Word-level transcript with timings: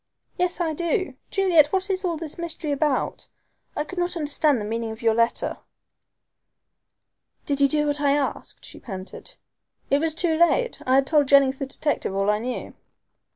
"Yes 0.35 0.59
I 0.59 0.73
do. 0.73 1.13
Juliet, 1.29 1.67
what 1.71 1.87
is 1.91 2.03
all 2.03 2.17
this 2.17 2.39
mystery 2.39 2.71
about? 2.71 3.27
I 3.75 3.83
could 3.83 3.99
not 3.99 4.17
understand 4.17 4.59
the 4.59 4.65
meaning 4.65 4.89
of 4.89 5.03
your 5.03 5.13
letter." 5.13 5.59
"Did 7.45 7.61
you 7.61 7.67
do 7.67 7.85
what 7.85 8.01
I 8.01 8.13
asked?" 8.13 8.65
she 8.65 8.79
panted. 8.79 9.37
"It 9.91 9.99
was 9.99 10.15
too 10.15 10.35
late. 10.35 10.81
I 10.87 10.95
had 10.95 11.05
told 11.05 11.27
Jennings 11.27 11.59
the 11.59 11.67
detective 11.67 12.15
all 12.15 12.31
I 12.31 12.39
knew." 12.39 12.73